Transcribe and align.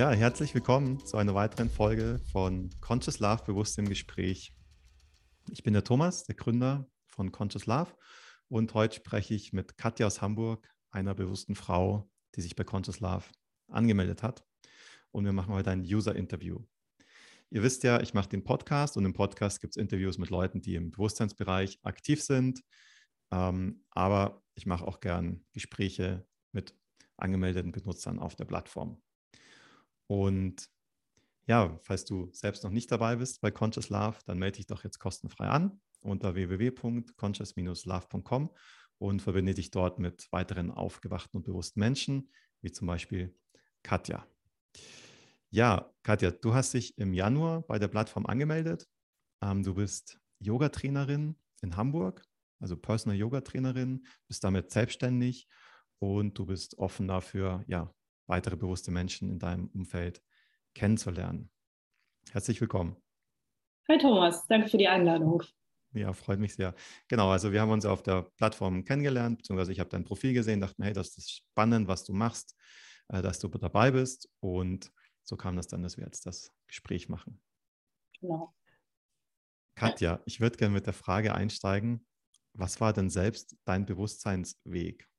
Ja, 0.00 0.10
herzlich 0.12 0.54
willkommen 0.54 1.04
zu 1.04 1.18
einer 1.18 1.34
weiteren 1.34 1.68
Folge 1.68 2.18
von 2.32 2.70
Conscious 2.80 3.18
Love 3.18 3.44
Bewusst 3.44 3.76
im 3.76 3.86
Gespräch. 3.86 4.54
Ich 5.50 5.62
bin 5.62 5.74
der 5.74 5.84
Thomas, 5.84 6.24
der 6.24 6.36
Gründer 6.36 6.90
von 7.06 7.32
Conscious 7.32 7.66
Love 7.66 7.92
und 8.48 8.72
heute 8.72 8.96
spreche 8.96 9.34
ich 9.34 9.52
mit 9.52 9.76
Katja 9.76 10.06
aus 10.06 10.22
Hamburg, 10.22 10.66
einer 10.90 11.14
bewussten 11.14 11.54
Frau, 11.54 12.10
die 12.34 12.40
sich 12.40 12.56
bei 12.56 12.64
Conscious 12.64 13.00
Love 13.00 13.26
angemeldet 13.68 14.22
hat. 14.22 14.42
Und 15.10 15.26
wir 15.26 15.34
machen 15.34 15.52
heute 15.52 15.70
ein 15.70 15.82
User-Interview. 15.82 16.64
Ihr 17.50 17.62
wisst 17.62 17.82
ja, 17.82 18.00
ich 18.00 18.14
mache 18.14 18.30
den 18.30 18.42
Podcast 18.42 18.96
und 18.96 19.04
im 19.04 19.12
Podcast 19.12 19.60
gibt 19.60 19.76
es 19.76 19.82
Interviews 19.82 20.16
mit 20.16 20.30
Leuten, 20.30 20.62
die 20.62 20.76
im 20.76 20.92
Bewusstseinsbereich 20.92 21.78
aktiv 21.82 22.22
sind. 22.22 22.62
Ähm, 23.30 23.84
aber 23.90 24.42
ich 24.54 24.64
mache 24.64 24.86
auch 24.86 25.00
gern 25.00 25.44
Gespräche 25.52 26.26
mit 26.52 26.74
angemeldeten 27.18 27.70
Benutzern 27.70 28.18
auf 28.18 28.34
der 28.34 28.46
Plattform. 28.46 29.02
Und 30.10 30.68
ja, 31.46 31.78
falls 31.82 32.04
du 32.04 32.28
selbst 32.32 32.64
noch 32.64 32.72
nicht 32.72 32.90
dabei 32.90 33.14
bist 33.14 33.40
bei 33.40 33.52
Conscious 33.52 33.90
Love, 33.90 34.16
dann 34.26 34.40
melde 34.40 34.56
dich 34.56 34.66
doch 34.66 34.82
jetzt 34.82 34.98
kostenfrei 34.98 35.46
an 35.46 35.80
unter 36.00 36.34
www.conscious-love.com 36.34 38.50
und 38.98 39.22
verbinde 39.22 39.54
dich 39.54 39.70
dort 39.70 40.00
mit 40.00 40.26
weiteren 40.32 40.72
aufgewachten 40.72 41.38
und 41.38 41.44
bewussten 41.44 41.78
Menschen, 41.78 42.32
wie 42.60 42.72
zum 42.72 42.88
Beispiel 42.88 43.38
Katja. 43.84 44.26
Ja, 45.50 45.94
Katja, 46.02 46.32
du 46.32 46.54
hast 46.54 46.74
dich 46.74 46.98
im 46.98 47.14
Januar 47.14 47.62
bei 47.62 47.78
der 47.78 47.86
Plattform 47.86 48.26
angemeldet. 48.26 48.88
Ähm, 49.40 49.62
du 49.62 49.74
bist 49.74 50.18
Yoga-Trainerin 50.40 51.36
in 51.62 51.76
Hamburg, 51.76 52.24
also 52.58 52.76
Personal 52.76 53.16
Yoga-Trainerin, 53.16 54.04
bist 54.26 54.42
damit 54.42 54.72
selbstständig 54.72 55.46
und 56.00 56.36
du 56.36 56.46
bist 56.46 56.78
offen 56.78 57.06
dafür, 57.06 57.62
ja, 57.68 57.94
weitere 58.30 58.56
bewusste 58.56 58.92
Menschen 58.92 59.28
in 59.28 59.38
deinem 59.40 59.66
Umfeld 59.74 60.22
kennenzulernen. 60.72 61.50
Herzlich 62.30 62.60
willkommen. 62.60 62.96
Hi 63.88 63.98
Thomas, 63.98 64.46
danke 64.46 64.68
für 64.68 64.78
die 64.78 64.86
Einladung. 64.86 65.42
Ja, 65.92 66.12
freut 66.12 66.38
mich 66.38 66.54
sehr. 66.54 66.76
Genau, 67.08 67.30
also 67.30 67.50
wir 67.50 67.60
haben 67.60 67.72
uns 67.72 67.84
auf 67.84 68.04
der 68.04 68.22
Plattform 68.36 68.84
kennengelernt, 68.84 69.38
beziehungsweise 69.38 69.72
ich 69.72 69.80
habe 69.80 69.90
dein 69.90 70.04
Profil 70.04 70.32
gesehen, 70.32 70.60
dachte 70.60 70.76
mir, 70.78 70.86
hey, 70.86 70.94
das 70.94 71.18
ist 71.18 71.32
spannend, 71.32 71.88
was 71.88 72.04
du 72.04 72.12
machst, 72.12 72.56
äh, 73.08 73.20
dass 73.20 73.40
du 73.40 73.48
dabei 73.48 73.90
bist. 73.90 74.30
Und 74.38 74.92
so 75.24 75.36
kam 75.36 75.56
das 75.56 75.66
dann, 75.66 75.82
dass 75.82 75.96
wir 75.96 76.04
jetzt 76.04 76.24
das 76.24 76.52
Gespräch 76.68 77.08
machen. 77.08 77.42
Genau. 78.20 78.54
Katja, 79.74 80.20
ich 80.24 80.40
würde 80.40 80.56
gerne 80.56 80.74
mit 80.74 80.86
der 80.86 80.92
Frage 80.92 81.34
einsteigen, 81.34 82.06
was 82.52 82.80
war 82.80 82.92
denn 82.92 83.10
selbst 83.10 83.56
dein 83.64 83.86
Bewusstseinsweg? 83.86 85.09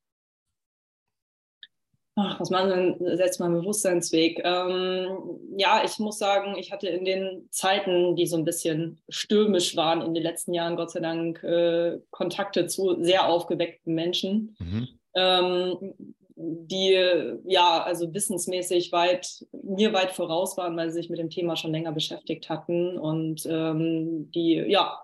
Ach, 2.16 2.40
was 2.40 2.50
man 2.50 2.70
denn 2.70 3.18
setzt 3.18 3.40
mein 3.40 3.54
Bewusstseinsweg? 3.54 4.42
Ähm, 4.44 5.08
ja, 5.56 5.82
ich 5.86 5.98
muss 5.98 6.18
sagen, 6.18 6.58
ich 6.58 6.72
hatte 6.72 6.90
in 6.90 7.06
den 7.06 7.48
Zeiten, 7.52 8.18
die 8.18 8.28
so 8.28 8.36
ein 8.36 8.44
bisschen 8.44 9.00
stürmisch 9.08 9.78
waren 9.78 10.02
in 10.02 10.14
den 10.14 10.24
letzten 10.24 10.54
Jahren, 10.54 10.76
Gott 10.76 10.92
sei 10.92 11.00
Dank, 11.00 11.42
äh, 11.44 12.00
Kontakte 12.10 12.68
zu 12.68 13.02
sehr 13.02 13.30
aufgeweckten 13.30 13.96
Menschen, 13.96 14.58
mhm. 14.60 14.88
ähm, 15.16 15.94
die 16.36 16.98
ja, 17.46 17.82
also 17.84 18.14
wissensmäßig 18.14 18.92
weit, 18.92 19.46
mir 19.64 19.94
weit 19.94 20.12
voraus 20.12 20.58
waren, 20.58 20.76
weil 20.76 20.90
sie 20.90 20.96
sich 20.96 21.10
mit 21.10 21.20
dem 21.20 21.30
Thema 21.30 21.56
schon 21.56 21.72
länger 21.72 21.94
beschäftigt 21.94 22.50
hatten 22.50 22.98
und 22.98 23.46
ähm, 23.46 24.32
die, 24.32 24.56
ja, 24.56 25.00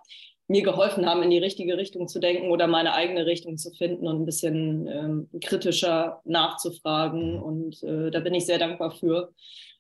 mir 0.48 0.64
geholfen 0.64 1.06
haben, 1.06 1.24
in 1.24 1.30
die 1.30 1.38
richtige 1.38 1.78
Richtung 1.78 2.08
zu 2.08 2.20
denken 2.20 2.50
oder 2.52 2.68
meine 2.68 2.94
eigene 2.94 3.26
Richtung 3.26 3.58
zu 3.58 3.72
finden 3.72 4.08
und 4.08 4.22
ein 4.22 4.26
bisschen 4.26 4.88
ähm, 4.88 5.30
kritischer 5.42 6.22
nachzufragen. 6.26 7.36
Mhm. 7.36 7.44
Und 7.44 7.84
äh, 7.84 8.12
da 8.12 8.20
bin 8.22 8.34
ich 8.34 8.46
sehr 8.46 8.58
dankbar 8.58 8.92
für, 8.92 9.34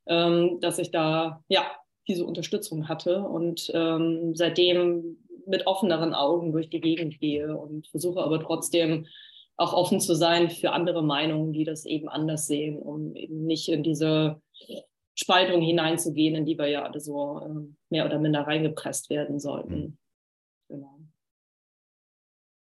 ähm, 0.07 0.59
dass 0.59 0.79
ich 0.79 0.91
da 0.91 1.43
ja 1.47 1.63
diese 2.07 2.25
Unterstützung 2.25 2.87
hatte 2.87 3.21
und 3.21 3.69
ähm, 3.73 4.35
seitdem 4.35 5.17
mit 5.45 5.67
offeneren 5.67 6.13
Augen 6.13 6.51
durch 6.51 6.69
die 6.69 6.81
Gegend 6.81 7.19
gehe 7.19 7.55
und 7.55 7.87
versuche 7.87 8.21
aber 8.21 8.41
trotzdem 8.41 9.05
auch 9.55 9.73
offen 9.73 9.99
zu 9.99 10.15
sein 10.15 10.49
für 10.49 10.71
andere 10.71 11.01
Meinungen, 11.03 11.51
die 11.51 11.63
das 11.63 11.85
eben 11.85 12.09
anders 12.09 12.45
sehen, 12.45 12.77
um 12.77 13.15
eben 13.15 13.45
nicht 13.45 13.69
in 13.69 13.83
diese 13.83 14.41
Spaltung 15.15 15.61
hineinzugehen, 15.61 16.35
in 16.35 16.45
die 16.45 16.57
wir 16.59 16.67
ja 16.67 16.83
alle 16.83 16.99
so 16.99 17.39
äh, 17.39 17.73
mehr 17.89 18.05
oder 18.05 18.19
minder 18.19 18.41
reingepresst 18.41 19.09
werden 19.09 19.39
sollten. 19.39 19.97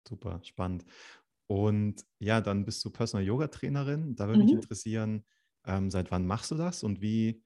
Super, 0.09 0.39
spannend. 0.43 0.85
Und 1.45 2.03
ja, 2.17 2.41
dann 2.41 2.65
bist 2.65 2.83
du 2.83 2.89
Personal 2.89 3.25
Yoga 3.25 3.47
Trainerin. 3.47 4.15
Da 4.15 4.27
würde 4.27 4.39
mich 4.39 4.51
mhm. 4.51 4.59
interessieren, 4.59 5.23
ähm, 5.67 5.91
seit 5.91 6.09
wann 6.09 6.25
machst 6.25 6.49
du 6.49 6.55
das 6.55 6.81
und 6.83 6.99
wie, 7.01 7.43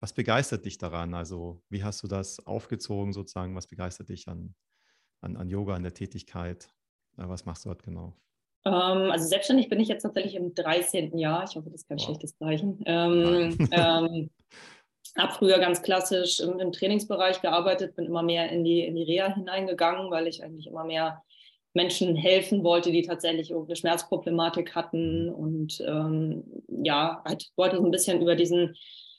was 0.00 0.12
begeistert 0.12 0.64
dich 0.64 0.78
daran? 0.78 1.14
Also, 1.14 1.60
wie 1.68 1.82
hast 1.82 2.04
du 2.04 2.06
das 2.06 2.46
aufgezogen 2.46 3.12
sozusagen? 3.12 3.56
Was 3.56 3.66
begeistert 3.66 4.10
dich 4.10 4.28
an, 4.28 4.54
an, 5.22 5.36
an 5.36 5.48
Yoga, 5.48 5.74
an 5.74 5.82
der 5.82 5.94
Tätigkeit? 5.94 6.68
Äh, 7.16 7.28
was 7.28 7.46
machst 7.46 7.64
du 7.64 7.70
dort 7.70 7.82
genau? 7.82 8.16
Ähm, 8.64 9.10
also 9.10 9.26
selbstständig 9.26 9.68
bin 9.68 9.80
ich 9.80 9.88
jetzt 9.88 10.02
tatsächlich 10.02 10.36
im 10.36 10.54
13. 10.54 11.18
Jahr. 11.18 11.44
Ich 11.48 11.56
hoffe, 11.56 11.68
das 11.68 11.82
ist 11.82 11.88
kein 11.88 11.98
wow. 11.98 12.04
schlechtes 12.04 12.36
Zeichen. 12.38 12.80
Ähm, 12.86 13.58
ähm, 13.72 14.30
habe 15.18 15.32
früher 15.32 15.58
ganz 15.58 15.82
klassisch 15.82 16.38
im, 16.38 16.60
im, 16.60 16.70
Trainingsbereich 16.70 17.42
gearbeitet, 17.42 17.96
bin 17.96 18.06
immer 18.06 18.22
mehr 18.22 18.50
in 18.50 18.62
die, 18.62 18.84
in 18.84 18.94
die 18.94 19.02
Reha 19.02 19.34
hineingegangen, 19.34 20.10
weil 20.10 20.28
ich 20.28 20.44
eigentlich 20.44 20.68
immer 20.68 20.84
mehr 20.84 21.22
Menschen 21.74 22.16
helfen 22.16 22.64
wollte, 22.64 22.92
die 22.92 23.02
tatsächlich 23.02 23.50
irgendeine 23.50 23.76
Schmerzproblematik 23.76 24.74
hatten 24.74 25.28
und 25.28 25.82
ähm, 25.86 26.44
ja, 26.68 27.22
halt 27.24 27.50
wollte 27.56 27.76
so 27.76 27.84
ein 27.84 27.90
bisschen 27.90 28.22
über 28.22 28.36
diesen 28.36 28.76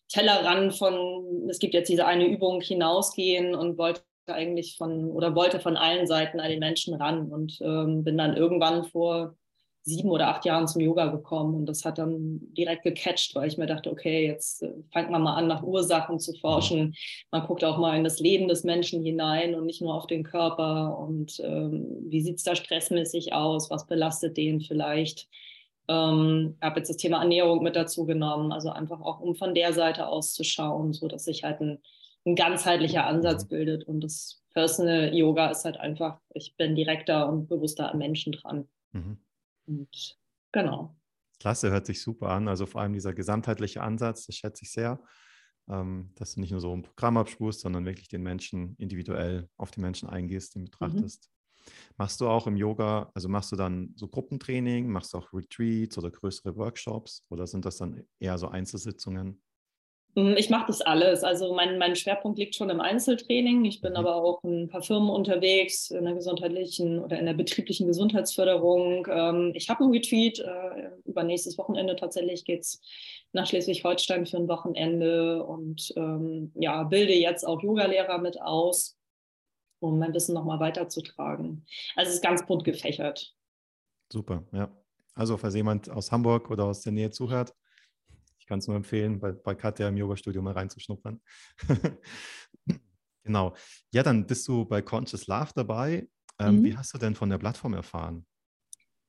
Tellerrand 0.08 0.76
von, 0.76 1.48
es 1.50 1.60
gibt 1.60 1.74
jetzt 1.74 1.90
diese 1.90 2.06
eine 2.06 2.28
Übung 2.28 2.62
hinausgehen 2.62 3.56
und 3.56 3.78
wollte 3.78 4.02
eigentlich 4.28 4.78
von 4.78 5.12
oder 5.12 5.36
wollte 5.36 5.60
von 5.60 5.78
allen 5.78 6.08
Seiten 6.08 6.40
an 6.40 6.50
den 6.50 6.60
Menschen 6.60 6.96
ran 6.96 7.32
und 7.32 7.60
ähm, 7.62 8.04
bin 8.04 8.18
dann 8.18 8.38
irgendwann 8.38 8.86
vor 8.86 9.36
sieben 9.85 10.09
oder 10.09 10.29
acht 10.29 10.46
Jahren 10.46 10.68
zum 10.68 10.81
Yoga 10.81 11.07
gekommen 11.07 11.53
und 11.53 11.68
das 11.68 11.85
hat 11.85 12.00
dann 12.00 12.40
direkt 12.53 12.84
gecatcht, 12.84 13.35
weil 13.35 13.47
ich 13.47 13.57
mir 13.57 13.68
dachte, 13.68 13.91
okay, 13.91 14.25
jetzt 14.25 14.63
äh, 14.63 14.73
fängt 14.91 15.12
man 15.12 15.22
mal 15.22 15.35
an, 15.35 15.47
nach 15.47 15.62
Ursachen 15.62 16.19
zu 16.19 16.34
forschen. 16.34 16.96
Man 17.31 17.46
guckt 17.46 17.63
auch 17.63 17.78
mal 17.78 17.95
in 17.95 18.03
das 18.03 18.19
Leben 18.19 18.47
des 18.47 18.63
Menschen 18.63 19.03
hinein 19.03 19.53
und 19.53 19.68
nicht 19.68 19.81
nur 19.81 19.94
auf 19.94 20.07
den 20.07 20.24
Körper 20.24 20.97
und 20.97 21.40
ähm, 21.40 21.97
wie 22.01 22.22
sieht 22.22 22.38
es 22.38 22.44
da 22.44 22.56
stressmäßig 22.56 23.34
aus, 23.34 23.69
was 23.69 23.85
belastet 23.85 24.38
den 24.38 24.59
vielleicht. 24.59 25.28
Ähm, 25.88 26.57
habe 26.63 26.79
jetzt 26.79 26.90
das 26.90 26.97
Thema 26.97 27.19
Ernährung 27.19 27.62
mit 27.62 27.75
dazu 27.75 28.07
genommen, 28.07 28.51
also 28.51 28.72
einfach 28.72 29.01
auch, 29.01 29.19
um 29.19 29.35
von 29.35 29.53
der 29.53 29.72
Seite 29.72 30.07
aus 30.07 30.34
zu 30.34 30.44
schauen, 30.44 30.94
so 30.94 31.07
dass 31.07 31.25
sich 31.25 31.44
halt 31.44 31.62
ein, 31.62 31.78
ein 32.25 32.35
ganzheitlicher 32.35 33.06
Ansatz 33.06 33.47
bildet 33.47 33.84
und 33.84 34.03
das 34.03 34.41
Personal 34.56 35.13
Yoga 35.13 35.50
ist 35.50 35.63
halt 35.63 35.78
einfach, 35.78 36.18
ich 36.34 36.56
bin 36.57 36.75
direkter 36.75 37.29
und 37.29 37.47
bewusster 37.47 37.91
an 37.91 38.00
Menschen 38.00 38.31
dran. 38.31 38.68
Mhm. 38.94 39.19
Und 39.68 40.18
genau. 40.52 40.96
Klasse, 41.40 41.72
hört 41.72 41.86
sich 41.86 42.02
super 42.02 42.30
an. 42.30 42.48
Also 42.48 42.66
vor 42.66 42.81
allem 42.81 42.94
dieser 42.94 43.14
gesamtheitliche 43.14 43.81
Ansatz, 43.81 44.26
das 44.26 44.36
schätze 44.36 44.64
ich 44.64 44.72
sehr, 44.72 45.02
ähm, 45.70 46.12
dass 46.16 46.36
du 46.36 46.40
nicht 46.40 46.52
nur 46.52 46.62
so 46.62 46.76
ein 46.76 46.84
Programm 46.84 47.18
abspust, 47.18 47.62
sondern 47.62 47.86
wirklich 47.86 48.08
den 48.08 48.24
Menschen 48.24 48.75
individuell 48.78 49.50
auf 49.58 49.72
die 49.72 49.81
Menschen 49.81 50.09
eingehst, 50.09 50.56
den 50.56 50.66
betrachtest. 50.66 51.30
Mhm. 51.30 51.36
Machst 51.98 52.22
du 52.22 52.28
auch 52.28 52.48
im 52.48 52.57
Yoga, 52.57 53.12
also 53.16 53.28
machst 53.28 53.51
du 53.51 53.56
dann 53.56 53.94
so 53.95 54.07
Gruppentraining, 54.07 54.88
machst 54.88 55.13
du 55.13 55.18
auch 55.18 55.34
Retreats 55.34 55.98
oder 55.98 56.12
größere 56.12 56.56
Workshops 56.56 57.25
oder 57.30 57.48
sind 57.48 57.66
das 57.66 57.78
dann 57.78 58.04
eher 58.19 58.38
so 58.38 58.48
Einzelsitzungen? 58.48 59.42
Hm, 60.15 60.35
ich 60.38 60.50
mache 60.50 60.67
das 60.67 60.81
alles. 60.81 61.23
Also 61.23 61.53
mein, 61.53 61.77
mein 61.77 61.95
Schwerpunkt 61.95 62.39
liegt 62.39 62.56
schon 62.56 62.69
im 62.69 62.79
Einzeltraining. 62.79 63.65
Ich 63.65 63.81
bin 63.81 63.91
mhm. 63.91 63.97
aber 63.97 64.15
auch 64.15 64.41
in 64.44 64.63
ein 64.63 64.69
paar 64.69 64.81
Firmen 64.81 65.09
unterwegs, 65.09 65.91
in 65.91 66.06
der 66.06 66.13
gesundheitlichen 66.13 67.00
oder 67.00 67.19
in 67.19 67.25
der 67.25 67.33
betrieblichen 67.33 67.88
Gesundheitsförderung. 67.88 69.07
Ähm, 69.09 69.51
ich 69.56 69.69
habe 69.69 69.83
ein 69.83 69.91
Retreat. 69.91 70.39
Äh, 70.39 70.91
über 71.06 71.23
nächstes 71.23 71.57
Wochenende 71.57 71.95
tatsächlich 71.95 72.45
geht 72.45 72.62
es 72.62 72.81
nach 73.33 73.45
Schleswig-Holstein 73.45 74.25
für 74.25 74.38
ein 74.38 74.47
Wochenende 74.47 75.44
und 75.44 75.94
ähm, 75.97 76.51
ja, 76.56 76.83
bilde 76.83 77.13
jetzt 77.13 77.45
auch 77.45 77.62
Yogalehrer 77.62 78.17
mit 78.17 78.41
aus, 78.41 78.97
um 79.79 80.00
mein 80.00 80.13
Wissen 80.13 80.33
nochmal 80.33 80.62
weiterzutragen. 80.62 81.65
Also 81.95 82.09
es 82.09 82.15
ist 82.15 82.23
ganz 82.23 82.45
bunt 82.45 82.63
gefächert. 82.63 83.35
Super, 84.12 84.44
ja. 84.53 84.69
Also 85.13 85.38
falls 85.38 85.56
jemand 85.56 85.89
aus 85.89 86.12
Hamburg 86.12 86.50
oder 86.50 86.65
aus 86.65 86.81
der 86.81 86.91
Nähe 86.91 87.09
zuhört, 87.09 87.53
ich 88.45 88.47
kann 88.47 88.59
es 88.59 88.68
nur 88.68 88.77
empfehlen, 88.77 89.19
bei, 89.19 89.31
bei 89.31 89.56
Katja 89.56 89.88
im 89.88 89.97
Yoga-Studio 89.97 90.39
mal 90.39 90.53
reinzuschnuppern. 90.53 91.19
genau. 93.24 93.56
Ja, 93.92 94.03
dann 94.03 94.27
bist 94.27 94.47
du 94.47 94.65
bei 94.65 94.83
Conscious 94.83 95.25
Love 95.25 95.50
dabei. 95.56 96.07
Ähm, 96.38 96.59
mhm. 96.59 96.63
Wie 96.63 96.77
hast 96.77 96.94
du 96.94 97.00
denn 97.00 97.15
von 97.15 97.31
der 97.31 97.39
Plattform 97.39 97.74
erfahren? 97.74 98.27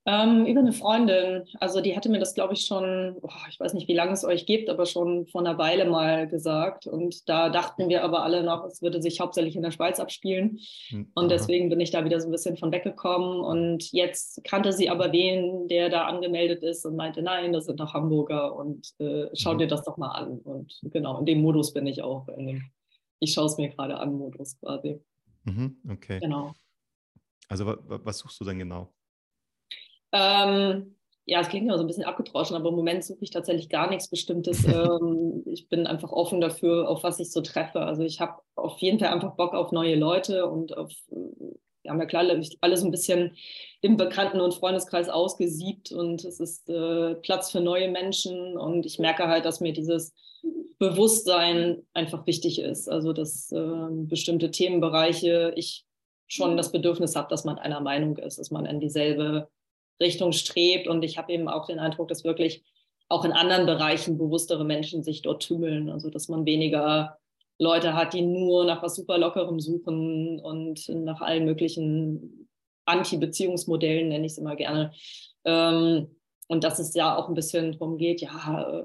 Ähm, 0.08 0.46
über 0.46 0.60
eine 0.60 0.72
Freundin. 0.72 1.42
Also 1.58 1.80
die 1.80 1.96
hatte 1.96 2.08
mir 2.08 2.20
das, 2.20 2.34
glaube 2.34 2.54
ich, 2.54 2.64
schon, 2.64 3.16
oh, 3.22 3.28
ich 3.50 3.58
weiß 3.58 3.74
nicht, 3.74 3.88
wie 3.88 3.94
lange 3.94 4.12
es 4.12 4.24
euch 4.24 4.46
gibt, 4.46 4.70
aber 4.70 4.86
schon 4.86 5.26
vor 5.26 5.40
einer 5.40 5.58
Weile 5.58 5.84
mal 5.84 6.28
gesagt. 6.28 6.86
Und 6.86 7.28
da 7.28 7.48
dachten 7.48 7.88
wir 7.88 8.04
aber 8.04 8.22
alle 8.22 8.44
noch, 8.44 8.64
es 8.66 8.82
würde 8.82 9.02
sich 9.02 9.18
hauptsächlich 9.18 9.56
in 9.56 9.62
der 9.62 9.72
Schweiz 9.72 9.98
abspielen. 9.98 10.60
Hm, 10.90 11.10
und 11.16 11.28
deswegen 11.28 11.70
bin 11.70 11.80
ich 11.80 11.90
da 11.90 12.04
wieder 12.04 12.20
so 12.20 12.28
ein 12.28 12.30
bisschen 12.30 12.56
von 12.56 12.70
weggekommen. 12.70 13.40
Und 13.40 13.90
jetzt 13.90 14.44
kannte 14.44 14.72
sie 14.72 14.88
aber 14.88 15.10
wen, 15.10 15.66
der 15.66 15.88
da 15.88 16.04
angemeldet 16.04 16.62
ist 16.62 16.86
und 16.86 16.94
meinte, 16.94 17.20
nein, 17.20 17.52
das 17.52 17.64
sind 17.64 17.80
doch 17.80 17.92
Hamburger 17.92 18.54
und 18.54 18.92
äh, 19.00 19.26
schau 19.34 19.54
mhm. 19.54 19.58
dir 19.58 19.66
das 19.66 19.82
doch 19.82 19.96
mal 19.96 20.12
an. 20.12 20.38
Und 20.38 20.78
genau, 20.84 21.18
in 21.18 21.26
dem 21.26 21.42
Modus 21.42 21.72
bin 21.72 21.88
ich 21.88 22.02
auch. 22.02 22.26
Dem, 22.26 22.62
ich 23.18 23.32
schaue 23.32 23.46
es 23.46 23.58
mir 23.58 23.70
gerade 23.70 23.98
an, 23.98 24.14
Modus 24.14 24.56
quasi. 24.60 25.00
Mhm, 25.42 25.78
okay. 25.90 26.20
Genau. 26.20 26.52
Also 27.48 27.66
was 27.88 28.18
suchst 28.18 28.40
du 28.40 28.44
denn 28.44 28.60
genau? 28.60 28.92
Ähm, 30.12 30.96
ja, 31.28 31.40
es 31.40 31.48
klingt 31.48 31.66
immer 31.66 31.76
so 31.76 31.82
ein 31.82 31.88
bisschen 31.88 32.04
abgedroschen, 32.04 32.54
aber 32.54 32.68
im 32.68 32.76
Moment 32.76 33.04
suche 33.04 33.18
ich 33.22 33.30
tatsächlich 33.30 33.68
gar 33.68 33.90
nichts 33.90 34.08
Bestimmtes. 34.08 34.64
ähm, 34.64 35.42
ich 35.46 35.68
bin 35.68 35.86
einfach 35.86 36.12
offen 36.12 36.40
dafür, 36.40 36.88
auf 36.88 37.02
was 37.02 37.18
ich 37.18 37.32
so 37.32 37.40
treffe. 37.40 37.80
Also 37.80 38.02
ich 38.02 38.20
habe 38.20 38.40
auf 38.54 38.78
jeden 38.78 39.00
Fall 39.00 39.08
einfach 39.08 39.34
Bock 39.34 39.52
auf 39.52 39.72
neue 39.72 39.96
Leute 39.96 40.46
und 40.46 40.76
auf, 40.76 40.92
wir 41.10 41.90
haben 41.90 41.98
ja 41.98 42.06
klar 42.06 42.24
alles 42.60 42.84
ein 42.84 42.90
bisschen 42.92 43.36
im 43.80 43.96
Bekannten- 43.96 44.40
und 44.40 44.54
Freundeskreis 44.54 45.08
ausgesiebt 45.08 45.90
und 45.90 46.24
es 46.24 46.38
ist 46.38 46.70
äh, 46.70 47.16
Platz 47.16 47.50
für 47.50 47.60
neue 47.60 47.90
Menschen 47.90 48.56
und 48.56 48.86
ich 48.86 49.00
merke 49.00 49.26
halt, 49.26 49.44
dass 49.44 49.60
mir 49.60 49.72
dieses 49.72 50.14
Bewusstsein 50.78 51.82
einfach 51.92 52.24
wichtig 52.26 52.60
ist. 52.60 52.88
Also 52.88 53.12
dass 53.12 53.50
äh, 53.50 53.88
bestimmte 53.90 54.52
Themenbereiche 54.52 55.52
ich 55.56 55.84
schon 56.28 56.56
das 56.56 56.70
Bedürfnis 56.70 57.16
habe, 57.16 57.28
dass 57.28 57.44
man 57.44 57.58
einer 57.58 57.80
Meinung 57.80 58.16
ist, 58.18 58.38
dass 58.38 58.52
man 58.52 58.66
in 58.66 58.78
dieselbe 58.78 59.48
Richtung 60.00 60.32
strebt. 60.32 60.88
Und 60.88 61.04
ich 61.04 61.18
habe 61.18 61.32
eben 61.32 61.48
auch 61.48 61.66
den 61.66 61.78
Eindruck, 61.78 62.08
dass 62.08 62.24
wirklich 62.24 62.64
auch 63.08 63.24
in 63.24 63.32
anderen 63.32 63.66
Bereichen 63.66 64.18
bewusstere 64.18 64.64
Menschen 64.64 65.02
sich 65.02 65.22
dort 65.22 65.42
tümmeln. 65.42 65.90
Also 65.90 66.10
dass 66.10 66.28
man 66.28 66.44
weniger 66.44 67.18
Leute 67.58 67.94
hat, 67.94 68.12
die 68.12 68.22
nur 68.22 68.64
nach 68.64 68.82
was 68.82 68.96
super 68.96 69.18
Lockerem 69.18 69.60
suchen 69.60 70.40
und 70.40 70.88
nach 70.88 71.20
allen 71.20 71.44
möglichen 71.44 72.48
Anti-Beziehungsmodellen, 72.84 74.08
nenne 74.08 74.26
ich 74.26 74.32
es 74.32 74.38
immer 74.38 74.56
gerne. 74.56 74.92
Ähm, 75.44 76.08
und 76.48 76.64
dass 76.64 76.78
es 76.78 76.94
ja 76.94 77.16
auch 77.16 77.28
ein 77.28 77.34
bisschen 77.34 77.72
darum 77.72 77.96
geht, 77.96 78.20
ja, 78.20 78.84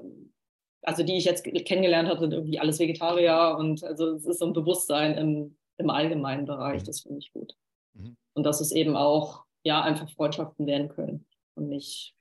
also 0.82 1.02
die 1.04 1.16
ich 1.16 1.24
jetzt 1.24 1.44
kennengelernt 1.44 2.08
habe, 2.08 2.20
sind 2.20 2.32
irgendwie 2.32 2.58
alles 2.58 2.78
Vegetarier 2.80 3.56
und 3.58 3.84
also 3.84 4.16
es 4.16 4.26
ist 4.26 4.40
so 4.40 4.46
ein 4.46 4.52
Bewusstsein 4.52 5.16
im, 5.16 5.56
im 5.78 5.90
allgemeinen 5.90 6.44
Bereich, 6.44 6.82
mhm. 6.82 6.86
das 6.86 7.00
finde 7.00 7.18
ich 7.18 7.32
gut. 7.32 7.54
Mhm. 7.94 8.16
Und 8.34 8.44
dass 8.44 8.60
es 8.60 8.72
eben 8.72 8.96
auch 8.96 9.44
ja 9.62 9.82
einfach 9.82 10.10
Freundschaften 10.10 10.66
werden 10.66 10.88
können 10.88 11.26
und 11.54 11.68
nicht 11.68 12.14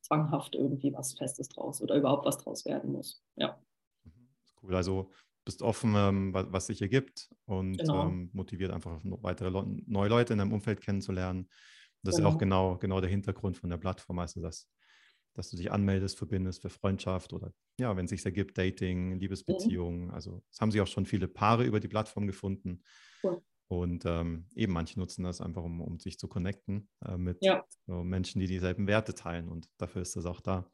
zwanghaft 0.00 0.54
irgendwie 0.54 0.92
was 0.92 1.14
Festes 1.14 1.48
draus 1.48 1.80
oder 1.80 1.94
überhaupt 1.96 2.26
was 2.26 2.38
draus 2.38 2.64
werden 2.64 2.92
muss. 2.92 3.22
Ja. 3.36 3.60
Cool, 4.62 4.74
also 4.74 5.10
bist 5.44 5.62
offen, 5.62 5.94
ähm, 5.96 6.34
was 6.34 6.66
sich 6.66 6.82
ergibt 6.82 7.30
und 7.46 7.78
genau. 7.78 8.06
ähm, 8.06 8.30
motiviert 8.32 8.72
einfach 8.72 9.00
weitere 9.04 9.48
Le 9.48 9.64
neue 9.86 10.08
Leute 10.08 10.32
in 10.32 10.38
deinem 10.38 10.52
Umfeld 10.52 10.80
kennenzulernen. 10.80 11.48
Das 12.02 12.16
genau. 12.16 12.28
ist 12.28 12.30
ja 12.30 12.36
auch 12.36 12.38
genau. 12.38 12.68
genau, 12.70 12.78
genau 12.78 13.00
der 13.00 13.10
Hintergrund 13.10 13.56
von 13.56 13.70
der 13.70 13.78
Plattform, 13.78 14.18
also 14.18 14.40
dass, 14.40 14.68
dass 15.34 15.50
du 15.50 15.56
dich 15.56 15.72
anmeldest, 15.72 16.18
verbindest 16.18 16.62
für 16.62 16.70
Freundschaft 16.70 17.32
oder 17.32 17.52
ja, 17.78 17.96
wenn 17.96 18.04
es 18.04 18.10
sich 18.10 18.24
ergibt, 18.24 18.58
Dating, 18.58 19.18
Liebesbeziehungen. 19.18 20.06
Mhm. 20.06 20.10
Also 20.10 20.42
es 20.50 20.60
haben 20.60 20.70
sich 20.70 20.80
auch 20.80 20.86
schon 20.86 21.06
viele 21.06 21.28
Paare 21.28 21.64
über 21.64 21.80
die 21.80 21.88
Plattform 21.88 22.26
gefunden. 22.26 22.82
Cool. 23.22 23.42
Und 23.70 24.04
ähm, 24.04 24.46
eben 24.56 24.72
manche 24.72 24.98
nutzen 24.98 25.22
das 25.22 25.40
einfach, 25.40 25.62
um, 25.62 25.80
um 25.80 26.00
sich 26.00 26.18
zu 26.18 26.26
connecten 26.26 26.88
äh, 27.06 27.16
mit 27.16 27.38
ja. 27.40 27.64
so 27.86 28.02
Menschen, 28.02 28.40
die 28.40 28.48
dieselben 28.48 28.88
Werte 28.88 29.14
teilen. 29.14 29.48
Und 29.48 29.68
dafür 29.78 30.02
ist 30.02 30.16
das 30.16 30.26
auch 30.26 30.40
da. 30.40 30.68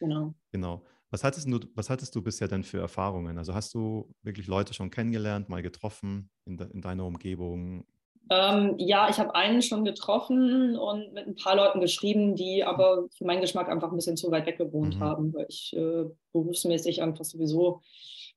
Genau. 0.00 0.34
Genau. 0.50 0.84
Was 1.10 1.22
hattest, 1.22 1.46
du, 1.46 1.60
was 1.76 1.88
hattest 1.88 2.16
du 2.16 2.20
bisher 2.20 2.48
denn 2.48 2.64
für 2.64 2.80
Erfahrungen? 2.80 3.38
Also 3.38 3.54
hast 3.54 3.74
du 3.74 4.12
wirklich 4.22 4.48
Leute 4.48 4.74
schon 4.74 4.90
kennengelernt, 4.90 5.48
mal 5.50 5.62
getroffen 5.62 6.30
in, 6.44 6.56
de, 6.56 6.68
in 6.72 6.80
deiner 6.80 7.06
Umgebung? 7.06 7.86
Ähm, 8.30 8.74
ja, 8.78 9.08
ich 9.10 9.18
habe 9.18 9.34
einen 9.34 9.62
schon 9.62 9.84
getroffen 9.84 10.76
und 10.76 11.12
mit 11.12 11.26
ein 11.26 11.34
paar 11.34 11.56
Leuten 11.56 11.80
geschrieben, 11.80 12.34
die 12.34 12.64
aber 12.64 13.08
für 13.16 13.24
meinen 13.24 13.40
Geschmack 13.40 13.68
einfach 13.68 13.90
ein 13.90 13.96
bisschen 13.96 14.16
zu 14.16 14.30
weit 14.30 14.46
weg 14.46 14.58
gewohnt 14.58 14.96
mhm. 14.96 15.00
haben, 15.00 15.34
weil 15.34 15.46
ich 15.48 15.74
äh, 15.76 16.04
berufsmäßig 16.32 17.02
einfach 17.02 17.24
sowieso 17.24 17.82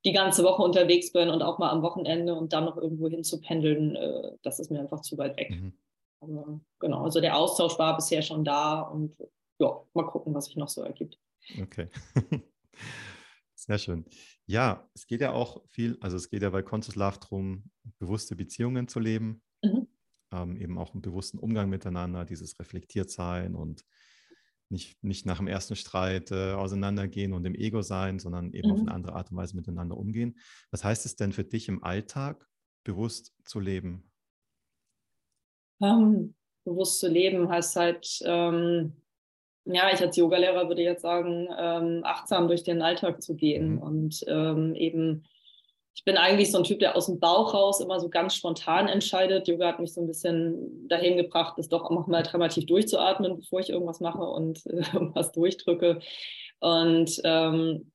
die 0.04 0.14
ganze 0.14 0.44
Woche 0.44 0.62
unterwegs 0.62 1.12
bin 1.12 1.30
und 1.30 1.42
auch 1.42 1.58
mal 1.58 1.72
am 1.72 1.82
Wochenende 1.82 2.36
und 2.36 2.54
dann 2.54 2.66
noch 2.66 2.78
irgendwo 2.78 3.08
hin 3.10 3.24
zu 3.24 3.42
pendeln, 3.42 3.96
äh, 3.96 4.32
das 4.44 4.60
ist 4.60 4.70
mir 4.70 4.80
einfach 4.80 5.02
zu 5.02 5.18
weit 5.18 5.38
weg. 5.38 5.52
Mhm. 5.52 5.78
Aber, 6.20 6.60
genau, 6.80 7.04
also 7.04 7.22
der 7.22 7.38
Austausch 7.38 7.78
war 7.80 7.96
bisher 7.96 8.22
schon 8.22 8.44
da 8.44 8.82
und 8.82 9.16
ja, 9.60 9.82
mal 9.94 10.06
gucken, 10.06 10.34
was 10.34 10.46
sich 10.46 10.56
noch 10.58 10.70
so 10.70 10.82
ergibt. 10.82 11.20
Okay. 11.62 11.90
Sehr 13.56 13.78
schön. 13.78 14.06
Ja, 14.46 14.88
es 14.94 15.08
geht 15.08 15.22
ja 15.22 15.34
auch 15.34 15.64
viel, 15.70 15.98
also 16.02 16.18
es 16.18 16.30
geht 16.30 16.44
ja 16.44 16.50
bei 16.52 16.62
Conscious 16.62 16.96
Love 16.96 17.18
darum, 17.20 17.72
bewusste 17.98 18.36
Beziehungen 18.36 18.88
zu 18.88 19.00
leben. 19.00 19.42
Ähm, 20.36 20.58
eben 20.58 20.78
auch 20.78 20.94
einen 20.94 21.02
bewussten 21.02 21.40
Umgang 21.40 21.70
miteinander, 21.70 22.26
dieses 22.26 22.60
Reflektiertsein 22.60 23.56
und 23.56 23.86
nicht, 24.70 25.04
nicht 25.04 25.26
nach 25.26 25.38
dem 25.38 25.48
ersten 25.48 25.76
Streit 25.76 26.32
äh, 26.32 26.54
auseinandergehen 26.54 27.34
und 27.34 27.46
im 27.46 27.56
Ego 27.56 27.82
sein, 27.82 28.20
sondern 28.20 28.52
eben 28.54 28.70
mhm. 28.70 28.74
auf 28.74 28.80
eine 28.82 28.92
andere 28.94 29.14
Art 29.14 29.32
und 29.32 29.38
Weise 29.38 29.56
miteinander 29.56 29.98
umgehen. 29.98 30.38
Was 30.72 30.84
heißt 30.84 31.06
es 31.06 31.16
denn 31.16 31.32
für 31.34 31.44
dich 31.44 31.68
im 31.68 31.84
Alltag, 31.84 32.48
bewusst 32.84 33.34
zu 33.44 33.60
leben? 33.60 34.12
Um, 35.80 35.88
ähm, 35.88 36.36
bewusst 36.64 37.00
zu 37.00 37.08
leben 37.08 37.50
heißt 37.50 37.76
halt, 37.76 38.20
ähm, 38.24 38.94
ja, 39.66 39.92
ich 39.92 40.02
als 40.02 40.16
Yogalehrer 40.16 40.68
würde 40.68 40.84
jetzt 40.84 41.02
sagen, 41.02 41.48
ähm, 41.58 42.02
achtsam 42.04 42.48
durch 42.48 42.64
den 42.64 42.82
Alltag 42.82 43.22
zu 43.22 43.36
gehen 43.36 43.74
mhm. 43.74 43.78
und 43.80 44.26
ähm, 44.28 44.76
eben 44.76 45.24
ich 45.96 46.04
bin 46.04 46.18
eigentlich 46.18 46.52
so 46.52 46.58
ein 46.58 46.66
Typ, 46.66 46.80
der 46.80 46.98
aus 46.98 47.06
dem 47.06 47.22
Bauch 47.22 47.54
raus 47.54 47.80
immer 47.80 48.02
so 48.02 48.10
ganz 48.10 48.36
spontan 48.36 48.90
entscheidet. 48.90 49.48
Yoga 49.48 49.70
hat 49.70 49.80
mich 49.80 49.94
so 49.94 50.02
ein 50.02 50.08
bisschen 50.08 50.88
dahin 50.90 51.16
gebracht, 51.16 51.58
das 51.58 51.70
doch 51.70 51.90
auch 51.90 52.08
mal 52.08 52.22
dreimal 52.22 52.50
tief 52.50 52.66
durchzuatmen, 52.66 53.38
bevor 53.38 53.62
ich 53.62 53.70
irgendwas 53.70 54.02
mache 54.02 54.24
und 54.24 54.66
äh, 54.66 54.84
irgendwas 54.94 55.32
durchdrücke. 55.32 56.02
Und 56.60 57.22
ähm, 57.24 57.92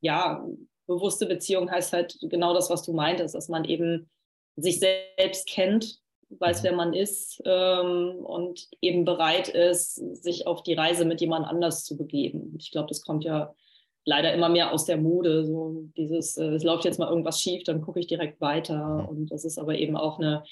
ja, 0.00 0.46
bewusste 0.86 1.26
Beziehung 1.26 1.70
heißt 1.70 1.92
halt 1.92 2.16
genau 2.22 2.54
das, 2.54 2.70
was 2.70 2.82
du 2.82 2.94
meintest, 2.94 3.34
dass 3.34 3.48
man 3.48 3.66
eben 3.66 4.08
sich 4.56 4.80
selbst 4.80 5.46
kennt, 5.46 6.00
weiß, 6.30 6.62
mhm. 6.62 6.64
wer 6.64 6.72
man 6.72 6.94
ist 6.94 7.42
ähm, 7.44 8.16
und 8.24 8.66
eben 8.80 9.04
bereit 9.04 9.48
ist, 9.48 9.94
sich 10.22 10.46
auf 10.46 10.62
die 10.62 10.74
Reise 10.74 11.04
mit 11.04 11.20
jemand 11.20 11.46
anders 11.46 11.84
zu 11.84 11.98
begeben. 11.98 12.56
Ich 12.58 12.70
glaube, 12.70 12.88
das 12.88 13.02
kommt 13.02 13.24
ja 13.24 13.54
leider 14.04 14.32
immer 14.34 14.48
mehr 14.48 14.72
aus 14.72 14.84
der 14.84 14.96
Mode. 14.96 15.44
So 15.44 15.84
dieses, 15.96 16.36
äh, 16.36 16.54
es 16.54 16.64
läuft 16.64 16.84
jetzt 16.84 16.98
mal 16.98 17.08
irgendwas 17.08 17.40
schief, 17.40 17.64
dann 17.64 17.82
gucke 17.82 18.00
ich 18.00 18.06
direkt 18.06 18.40
weiter. 18.40 19.08
Und 19.08 19.30
das 19.30 19.44
ist 19.44 19.58
aber 19.58 19.76
eben 19.76 19.96
auch 19.96 20.18
eine 20.18 20.44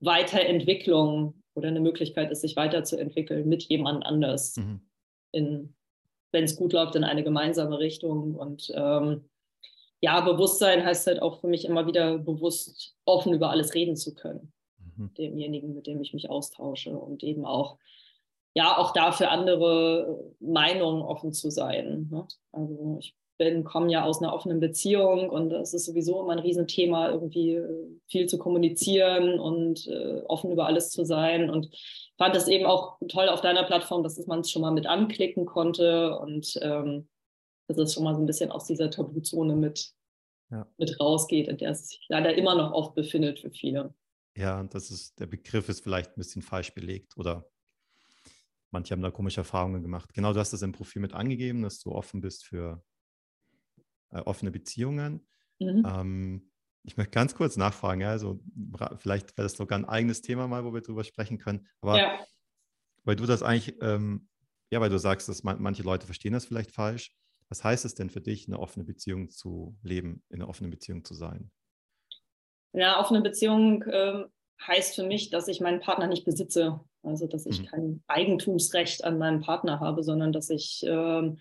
Weiterentwicklung 0.00 1.42
oder 1.54 1.68
eine 1.68 1.80
Möglichkeit 1.80 2.30
ist, 2.30 2.42
sich 2.42 2.56
weiterzuentwickeln 2.56 3.48
mit 3.48 3.64
jemand 3.64 4.04
anders. 4.04 4.56
Mhm. 4.56 5.74
wenn 6.32 6.44
es 6.44 6.56
gut 6.56 6.72
läuft, 6.72 6.94
in 6.94 7.04
eine 7.04 7.24
gemeinsame 7.24 7.78
Richtung. 7.78 8.36
Und 8.36 8.72
ähm, 8.74 9.28
ja, 10.00 10.20
Bewusstsein 10.20 10.84
heißt 10.84 11.06
halt 11.06 11.22
auch 11.22 11.40
für 11.40 11.48
mich 11.48 11.64
immer 11.64 11.86
wieder 11.86 12.18
bewusst 12.18 12.96
offen 13.04 13.32
über 13.34 13.50
alles 13.50 13.74
reden 13.74 13.96
zu 13.96 14.14
können. 14.14 14.52
Mhm. 14.96 15.14
Demjenigen, 15.14 15.74
mit 15.74 15.86
dem 15.86 16.00
ich 16.00 16.14
mich 16.14 16.30
austausche 16.30 16.96
und 16.96 17.22
eben 17.22 17.44
auch 17.44 17.78
ja 18.54 18.76
auch 18.76 18.92
da 18.92 19.12
für 19.12 19.28
andere 19.28 20.32
Meinungen 20.40 21.02
offen 21.02 21.32
zu 21.32 21.50
sein. 21.50 22.08
Ne? 22.10 22.26
Also 22.52 22.96
ich 23.00 23.14
bin, 23.38 23.64
komme 23.64 23.90
ja 23.90 24.04
aus 24.04 24.20
einer 24.20 24.34
offenen 24.34 24.60
Beziehung 24.60 25.30
und 25.30 25.50
es 25.52 25.72
ist 25.72 25.86
sowieso 25.86 26.20
immer 26.20 26.32
ein 26.32 26.40
Riesenthema, 26.40 27.08
irgendwie 27.08 27.58
viel 28.06 28.26
zu 28.26 28.36
kommunizieren 28.36 29.40
und 29.40 29.86
äh, 29.86 30.20
offen 30.26 30.50
über 30.50 30.66
alles 30.66 30.90
zu 30.90 31.06
sein. 31.06 31.48
Und 31.48 31.70
fand 32.18 32.36
das 32.36 32.48
eben 32.48 32.66
auch 32.66 32.98
toll 33.08 33.30
auf 33.30 33.40
deiner 33.40 33.64
Plattform, 33.64 34.02
dass 34.02 34.18
man 34.26 34.40
es 34.40 34.50
schon 34.50 34.60
mal 34.60 34.72
mit 34.72 34.86
anklicken 34.86 35.46
konnte 35.46 36.18
und 36.18 36.58
ähm, 36.60 37.08
dass 37.66 37.78
es 37.78 37.94
schon 37.94 38.04
mal 38.04 38.14
so 38.14 38.20
ein 38.20 38.26
bisschen 38.26 38.50
aus 38.50 38.66
dieser 38.66 38.90
Tabuzone 38.90 39.56
mit, 39.56 39.90
ja. 40.50 40.66
mit 40.76 41.00
rausgeht, 41.00 41.48
in 41.48 41.56
der 41.56 41.70
es 41.70 41.88
sich 41.88 42.04
leider 42.08 42.34
immer 42.34 42.54
noch 42.54 42.72
oft 42.72 42.94
befindet 42.94 43.40
für 43.40 43.50
viele. 43.50 43.94
Ja, 44.36 44.62
das 44.64 44.90
ist, 44.90 45.18
der 45.18 45.26
Begriff 45.26 45.68
ist 45.70 45.82
vielleicht 45.82 46.10
ein 46.10 46.20
bisschen 46.20 46.42
falsch 46.42 46.74
belegt 46.74 47.16
oder 47.16 47.48
Manche 48.70 48.92
haben 48.92 49.02
da 49.02 49.10
komische 49.10 49.40
Erfahrungen 49.40 49.82
gemacht. 49.82 50.12
Genau, 50.14 50.32
du 50.32 50.40
hast 50.40 50.52
das 50.52 50.62
im 50.62 50.72
Profil 50.72 51.02
mit 51.02 51.12
angegeben, 51.12 51.62
dass 51.62 51.80
du 51.80 51.92
offen 51.92 52.20
bist 52.20 52.46
für 52.46 52.82
äh, 54.10 54.20
offene 54.20 54.50
Beziehungen. 54.50 55.26
Mhm. 55.58 55.84
Ähm, 55.86 56.50
ich 56.82 56.96
möchte 56.96 57.10
ganz 57.10 57.34
kurz 57.34 57.56
nachfragen, 57.56 58.00
ja, 58.00 58.10
also 58.10 58.40
vielleicht 58.96 59.36
wäre 59.36 59.44
das 59.44 59.56
sogar 59.56 59.78
ein 59.78 59.84
eigenes 59.84 60.22
Thema 60.22 60.48
mal, 60.48 60.64
wo 60.64 60.72
wir 60.72 60.80
drüber 60.80 61.04
sprechen 61.04 61.38
können. 61.38 61.68
Aber 61.80 61.98
ja. 61.98 62.18
weil 63.04 63.16
du 63.16 63.26
das 63.26 63.42
eigentlich, 63.42 63.76
ähm, 63.82 64.28
ja, 64.70 64.80
weil 64.80 64.88
du 64.88 64.98
sagst, 64.98 65.28
dass 65.28 65.42
man, 65.42 65.60
manche 65.60 65.82
Leute 65.82 66.06
verstehen 66.06 66.32
das 66.32 66.46
vielleicht 66.46 66.70
falsch. 66.70 67.14
Was 67.48 67.64
heißt 67.64 67.84
es 67.84 67.94
denn 67.94 68.08
für 68.08 68.20
dich, 68.20 68.46
eine 68.46 68.60
offene 68.60 68.84
Beziehung 68.84 69.28
zu 69.28 69.76
leben, 69.82 70.22
in 70.30 70.40
einer 70.40 70.48
offenen 70.48 70.70
Beziehung 70.70 71.04
zu 71.04 71.14
sein? 71.14 71.50
Ja, 72.72 73.00
offene 73.00 73.20
Beziehung 73.20 73.82
äh, 73.82 74.24
heißt 74.66 74.94
für 74.94 75.04
mich, 75.04 75.30
dass 75.30 75.48
ich 75.48 75.60
meinen 75.60 75.80
Partner 75.80 76.06
nicht 76.06 76.24
besitze 76.24 76.80
Also, 77.02 77.26
dass 77.26 77.46
ich 77.46 77.62
mhm. 77.62 77.66
kein 77.66 78.02
Eigentumsrecht 78.06 79.04
an 79.04 79.18
meinem 79.18 79.40
Partner 79.40 79.80
habe, 79.80 80.02
sondern 80.02 80.32
dass 80.32 80.50
ich 80.50 80.84
ähm, 80.86 81.38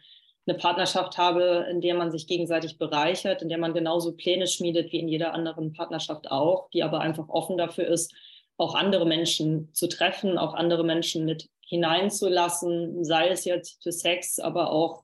eine 0.48 0.58
Partnerschaft 0.58 1.18
habe, 1.18 1.68
in 1.70 1.82
der 1.82 1.96
man 1.96 2.12
sich 2.12 2.28
gegenseitig 2.28 2.78
bereichert, 2.78 3.42
in 3.42 3.50
der 3.50 3.58
man 3.58 3.74
genauso 3.74 4.14
Pläne 4.14 4.48
schmiedet 4.48 4.92
wie 4.92 5.00
in 5.00 5.08
jeder 5.08 5.34
anderen 5.34 5.74
Partnerschaft 5.74 6.32
auch, 6.32 6.70
die 6.72 6.84
aber 6.84 7.02
einfach 7.02 7.30
offen 7.30 7.58
dafür 7.58 7.88
ist, 7.88 8.14
auch 8.58 8.76
andere 8.76 9.06
Menschen 9.06 9.74
zu 9.74 9.88
treffen, 9.88 10.38
auch 10.38 10.54
andere 10.54 10.84
Menschen 10.84 11.26
mit 11.26 11.50
hineinzulassen, 11.62 13.04
sei 13.04 13.30
es 13.30 13.46
jetzt 13.46 13.82
für 13.84 13.92
Sex, 13.92 14.40
aber 14.40 14.72
auch 14.72 15.04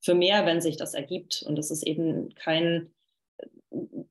für 0.00 0.14
mehr, 0.14 0.46
wenn 0.46 0.60
sich 0.60 0.76
das 0.76 0.94
ergibt. 0.94 1.42
Und 1.46 1.56
das 1.56 1.70
ist 1.70 1.82
eben 1.82 2.34
kein, 2.34 2.93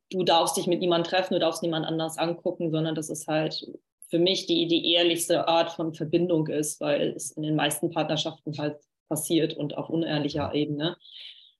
du 0.09 0.23
darfst 0.23 0.57
dich 0.57 0.67
mit 0.67 0.79
niemandem 0.79 1.09
treffen, 1.09 1.33
du 1.33 1.39
darfst 1.39 1.61
niemand 1.61 1.85
anders 1.85 2.17
angucken, 2.17 2.71
sondern 2.71 2.95
das 2.95 3.09
ist 3.09 3.27
halt 3.27 3.65
für 4.09 4.19
mich 4.19 4.45
die, 4.45 4.67
die 4.67 4.91
ehrlichste 4.93 5.47
Art 5.47 5.71
von 5.71 5.93
Verbindung 5.93 6.47
ist, 6.47 6.79
weil 6.81 7.13
es 7.15 7.31
in 7.31 7.43
den 7.43 7.55
meisten 7.55 7.89
Partnerschaften 7.89 8.57
halt 8.57 8.77
passiert 9.09 9.55
und 9.55 9.77
auf 9.77 9.89
unehrlicher 9.89 10.53
Ebene. 10.53 10.97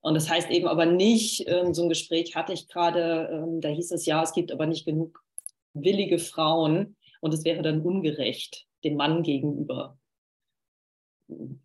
Und 0.02 0.16
das 0.16 0.30
heißt 0.30 0.52
eben 0.52 0.68
aber 0.68 0.86
nicht, 0.86 1.48
ähm, 1.48 1.74
so 1.74 1.84
ein 1.84 1.90
Gespräch 1.90 2.36
hatte 2.36 2.54
ich 2.54 2.68
gerade, 2.68 3.30
ähm, 3.32 3.62
da 3.62 3.70
hieß 3.70 3.92
es 3.92 4.06
ja, 4.06 4.22
es 4.22 4.34
gibt 4.34 4.52
aber 4.52 4.66
nicht 4.66 4.86
genug 4.86 5.24
willige 5.74 6.20
Frauen 6.20 6.96
und 7.22 7.34
es 7.34 7.46
wäre 7.46 7.62
dann 7.62 7.82
ungerecht 7.82 8.68
dem 8.84 8.98
Mann 8.98 9.24
gegenüber. 9.24 9.98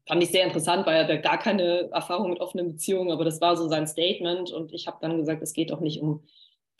Fand 0.06 0.22
ich 0.22 0.30
sehr 0.30 0.44
interessant, 0.44 0.86
weil 0.86 0.96
er 0.96 1.06
da 1.06 1.16
gar 1.16 1.38
keine 1.38 1.90
Erfahrung 1.90 2.30
mit 2.30 2.40
offenen 2.40 2.68
Beziehungen, 2.68 3.10
aber 3.10 3.24
das 3.24 3.40
war 3.40 3.56
so 3.56 3.68
sein 3.68 3.86
Statement 3.86 4.52
und 4.52 4.72
ich 4.72 4.86
habe 4.86 4.98
dann 5.00 5.18
gesagt, 5.18 5.42
es 5.42 5.52
geht 5.52 5.70
doch 5.70 5.80
nicht 5.80 6.00
um 6.00 6.24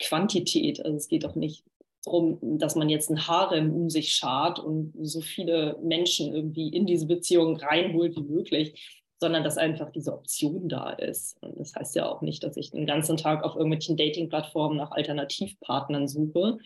Quantität, 0.01 0.83
also 0.83 0.95
es 0.95 1.07
geht 1.07 1.23
doch 1.23 1.35
nicht 1.35 1.65
darum, 2.05 2.39
dass 2.41 2.75
man 2.75 2.89
jetzt 2.89 3.09
ein 3.09 3.27
Harem 3.27 3.73
um 3.73 3.89
sich 3.89 4.13
schart 4.13 4.59
und 4.59 4.93
so 5.01 5.21
viele 5.21 5.77
Menschen 5.83 6.33
irgendwie 6.33 6.69
in 6.69 6.85
diese 6.85 7.05
Beziehung 7.05 7.57
reinholt 7.57 8.15
wie 8.15 8.23
möglich, 8.23 9.01
sondern 9.19 9.43
dass 9.43 9.57
einfach 9.57 9.91
diese 9.91 10.13
Option 10.13 10.69
da 10.69 10.91
ist. 10.91 11.37
Und 11.43 11.59
das 11.59 11.75
heißt 11.75 11.95
ja 11.95 12.07
auch 12.09 12.21
nicht, 12.21 12.43
dass 12.43 12.55
ich 12.55 12.71
den 12.71 12.85
ganzen 12.85 13.17
Tag 13.17 13.43
auf 13.43 13.55
irgendwelchen 13.55 13.97
Dating-Plattformen 13.97 14.77
nach 14.77 14.91
Alternativpartnern 14.91 16.07
suche. 16.07 16.57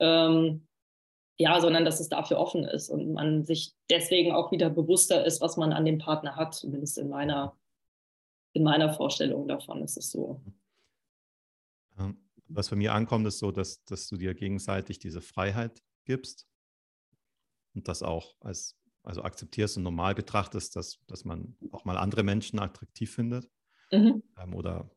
Ähm, 0.00 0.66
ja, 1.36 1.60
sondern 1.60 1.84
dass 1.84 2.00
es 2.00 2.08
dafür 2.08 2.38
offen 2.38 2.64
ist 2.64 2.88
und 2.88 3.12
man 3.12 3.44
sich 3.44 3.74
deswegen 3.90 4.32
auch 4.32 4.52
wieder 4.52 4.70
bewusster 4.70 5.24
ist, 5.24 5.40
was 5.40 5.56
man 5.56 5.72
an 5.72 5.84
dem 5.84 5.98
Partner 5.98 6.36
hat, 6.36 6.54
zumindest 6.54 6.98
in 6.98 7.08
meiner, 7.08 7.56
in 8.52 8.62
meiner 8.62 8.92
Vorstellung 8.92 9.48
davon 9.48 9.82
ist 9.82 9.96
es 9.96 10.10
so. 10.10 10.40
Ähm, 11.98 12.18
was 12.46 12.70
bei 12.70 12.76
mir 12.76 12.94
ankommt, 12.94 13.26
ist 13.26 13.38
so, 13.38 13.50
dass, 13.50 13.84
dass 13.84 14.06
du 14.08 14.16
dir 14.16 14.34
gegenseitig 14.34 14.98
diese 14.98 15.20
Freiheit 15.20 15.82
gibst 16.04 16.46
und 17.74 17.88
das 17.88 18.02
auch 18.02 18.36
als 18.40 18.76
also 19.02 19.22
akzeptierst 19.22 19.76
und 19.76 19.82
normal 19.82 20.14
betrachtest, 20.14 20.76
dass, 20.76 20.98
dass 21.06 21.24
man 21.24 21.56
auch 21.72 21.84
mal 21.84 21.98
andere 21.98 22.22
Menschen 22.22 22.58
attraktiv 22.58 23.12
findet 23.12 23.50
mhm. 23.92 24.22
ähm, 24.38 24.54
oder 24.54 24.90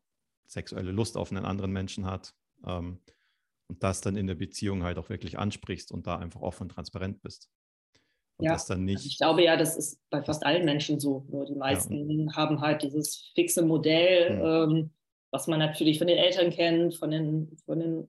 sexuelle 0.46 0.92
Lust 0.92 1.16
auf 1.16 1.30
einen 1.30 1.44
anderen 1.44 1.72
Menschen 1.72 2.06
hat 2.06 2.34
ähm, 2.64 3.00
und 3.68 3.82
das 3.82 4.00
dann 4.00 4.16
in 4.16 4.26
der 4.26 4.34
Beziehung 4.34 4.82
halt 4.82 4.98
auch 4.98 5.10
wirklich 5.10 5.38
ansprichst 5.38 5.92
und 5.92 6.06
da 6.06 6.16
einfach 6.16 6.40
offen 6.40 6.64
und 6.64 6.70
transparent 6.70 7.22
bist. 7.22 7.48
Und 8.38 8.46
ja, 8.46 8.52
das 8.52 8.66
dann 8.66 8.84
nicht, 8.84 9.04
ich 9.04 9.18
glaube 9.18 9.42
ja, 9.42 9.56
das 9.56 9.76
ist 9.76 10.00
bei 10.10 10.22
fast 10.22 10.46
allen 10.46 10.64
Menschen 10.64 11.00
so. 11.00 11.26
Nur 11.28 11.44
die 11.44 11.56
meisten 11.56 12.28
ja. 12.28 12.36
haben 12.36 12.60
halt 12.60 12.82
dieses 12.82 13.32
fixe 13.34 13.62
Modell, 13.62 14.36
mhm. 14.36 14.72
ähm, 14.72 14.90
was 15.30 15.48
man 15.48 15.58
natürlich 15.58 15.98
von 15.98 16.06
den 16.06 16.18
Eltern 16.18 16.50
kennt, 16.50 16.96
von 16.96 17.10
den, 17.10 17.56
von 17.66 17.80
den 17.80 18.08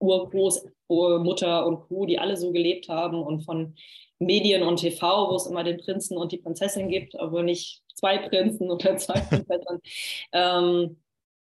Urgroßmutter 0.00 1.66
und 1.66 1.80
Co., 1.82 2.06
die 2.06 2.18
alle 2.18 2.36
so 2.36 2.52
gelebt 2.52 2.88
haben 2.88 3.22
und 3.22 3.42
von 3.42 3.76
Medien 4.18 4.62
und 4.62 4.78
TV, 4.78 5.30
wo 5.30 5.36
es 5.36 5.46
immer 5.46 5.64
den 5.64 5.78
Prinzen 5.78 6.18
und 6.18 6.32
die 6.32 6.38
Prinzessin 6.38 6.88
gibt, 6.88 7.18
aber 7.18 7.42
nicht 7.42 7.82
zwei 7.94 8.18
Prinzen 8.18 8.70
oder 8.70 8.96
zwei 8.96 9.20
Prinzessinnen. 9.28 9.80
ähm, 10.32 10.96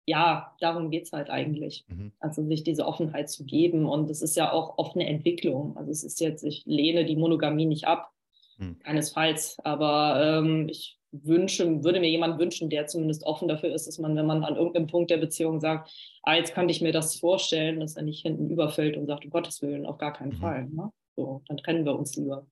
ja, 0.06 0.54
darum 0.60 0.90
geht 0.90 1.04
es 1.04 1.12
halt 1.12 1.30
eigentlich. 1.30 1.84
Mhm. 1.88 2.12
Also 2.18 2.44
sich 2.44 2.64
diese 2.64 2.86
Offenheit 2.86 3.30
zu 3.30 3.44
geben. 3.44 3.86
Und 3.86 4.10
es 4.10 4.22
ist 4.22 4.36
ja 4.36 4.52
auch 4.52 4.78
offene 4.78 5.06
Entwicklung. 5.06 5.76
Also 5.76 5.90
es 5.90 6.02
ist 6.02 6.20
jetzt, 6.20 6.42
ich 6.42 6.64
lehne 6.66 7.04
die 7.04 7.16
Monogamie 7.16 7.66
nicht 7.66 7.86
ab, 7.86 8.10
mhm. 8.58 8.78
keinesfalls. 8.80 9.58
Aber 9.64 10.40
ähm, 10.40 10.68
ich 10.68 10.98
wünsche, 11.12 11.84
würde 11.84 12.00
mir 12.00 12.10
jemand 12.10 12.38
wünschen, 12.38 12.70
der 12.70 12.86
zumindest 12.86 13.24
offen 13.24 13.46
dafür 13.46 13.72
ist, 13.74 13.86
dass 13.86 13.98
man, 13.98 14.16
wenn 14.16 14.26
man 14.26 14.44
an 14.44 14.56
irgendeinem 14.56 14.86
Punkt 14.86 15.10
der 15.10 15.18
Beziehung 15.18 15.60
sagt, 15.60 15.92
ah, 16.22 16.34
jetzt 16.34 16.54
könnte 16.54 16.72
ich 16.72 16.80
mir 16.80 16.92
das 16.92 17.16
vorstellen, 17.16 17.80
dass 17.80 17.96
er 17.96 18.02
nicht 18.02 18.22
hinten 18.22 18.50
überfällt 18.50 18.96
und 18.96 19.06
sagt, 19.06 19.24
um 19.24 19.30
Gottes 19.30 19.62
Willen, 19.62 19.86
auf 19.86 19.98
gar 19.98 20.12
keinen 20.12 20.32
mhm. 20.32 20.40
Fall. 20.40 20.64
Ne? 20.68 20.90
So, 21.14 21.42
dann 21.46 21.58
trennen 21.58 21.84
wir 21.84 21.96
uns 21.96 22.16
lieber. 22.16 22.46